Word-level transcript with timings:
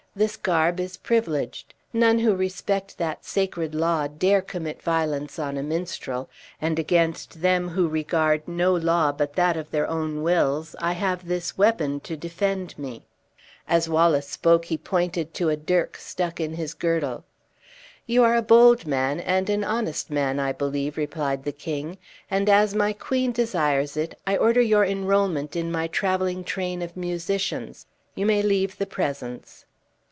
"This 0.13 0.35
garb 0.35 0.77
is 0.81 0.97
privileged, 0.97 1.73
none 1.93 2.19
who 2.19 2.35
respect 2.35 2.97
that 2.97 3.23
sacred 3.23 3.73
law 3.73 4.07
dare 4.09 4.41
commit 4.41 4.81
violence 4.81 5.39
on 5.39 5.55
a 5.55 5.63
minstrel, 5.63 6.29
and 6.61 6.77
against 6.77 7.41
them 7.41 7.69
who 7.69 7.87
regard 7.87 8.45
no 8.45 8.73
law 8.75 9.13
but 9.13 9.35
that 9.35 9.55
of 9.55 9.71
their 9.71 9.87
own 9.87 10.21
wills, 10.21 10.75
I 10.81 10.91
have 10.91 11.29
this 11.29 11.57
weapon 11.57 12.01
to 12.01 12.17
defend 12.17 12.77
me." 12.77 13.05
As 13.69 13.87
Wallace 13.87 14.27
spoke 14.27 14.65
he 14.65 14.77
pointed 14.77 15.33
to 15.35 15.47
a 15.47 15.55
dirk 15.55 15.95
stuck 15.95 16.41
in 16.41 16.55
his 16.55 16.73
girdle. 16.73 17.23
"You 18.05 18.25
are 18.25 18.35
a 18.35 18.41
bold 18.41 18.85
man, 18.85 19.21
and 19.21 19.49
an 19.49 19.63
honest 19.63 20.09
man, 20.11 20.41
I 20.41 20.51
believe," 20.51 20.97
replied 20.97 21.45
the 21.45 21.53
king; 21.53 21.97
"and 22.29 22.49
as 22.49 22.75
my 22.75 22.91
queen 22.91 23.31
desires 23.31 23.95
it, 23.95 24.19
I 24.27 24.35
order 24.35 24.59
your 24.59 24.83
enrollment 24.83 25.55
in 25.55 25.71
my 25.71 25.87
traveling 25.87 26.43
train 26.43 26.81
of 26.81 26.97
musicians. 26.97 27.85
You 28.13 28.25
may 28.25 28.41
leave 28.41 28.77
the 28.77 28.85
presence." 28.85 29.63